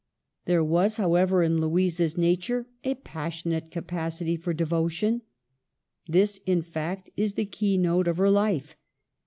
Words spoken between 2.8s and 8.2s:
a passionate capacity for devotion. This, in fact, is the key note of